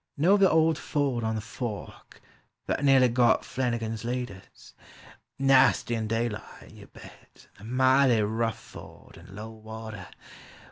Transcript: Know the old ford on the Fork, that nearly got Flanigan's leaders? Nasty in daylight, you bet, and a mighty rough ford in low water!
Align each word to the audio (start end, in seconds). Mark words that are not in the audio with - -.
Know 0.17 0.35
the 0.35 0.49
old 0.49 0.79
ford 0.79 1.23
on 1.23 1.35
the 1.35 1.41
Fork, 1.41 2.21
that 2.65 2.83
nearly 2.83 3.07
got 3.07 3.45
Flanigan's 3.45 4.03
leaders? 4.03 4.73
Nasty 5.37 5.93
in 5.93 6.07
daylight, 6.07 6.71
you 6.71 6.87
bet, 6.87 7.47
and 7.59 7.67
a 7.67 7.71
mighty 7.71 8.21
rough 8.23 8.57
ford 8.57 9.15
in 9.17 9.35
low 9.35 9.51
water! 9.51 10.07